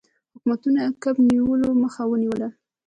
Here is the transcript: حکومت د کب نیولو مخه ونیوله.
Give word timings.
حکومت 0.33 0.59
د 0.75 0.77
کب 1.03 1.15
نیولو 1.27 1.67
مخه 1.83 2.03
ونیوله. 2.07 2.49